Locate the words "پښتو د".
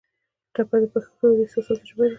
0.93-1.39